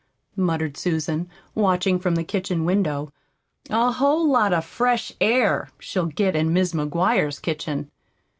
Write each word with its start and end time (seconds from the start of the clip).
muttered 0.35 0.77
Susan, 0.77 1.29
watching 1.53 1.99
from 1.99 2.15
the 2.15 2.23
kitchen 2.23 2.65
window. 2.65 3.13
"A 3.69 3.91
whole 3.91 4.27
lot 4.27 4.51
of 4.51 4.65
fresh 4.65 5.11
air 5.21 5.69
she'll 5.77 6.07
get 6.07 6.35
in 6.35 6.51
Mis' 6.51 6.73
McGuire's 6.73 7.37
kitchen!" 7.37 7.91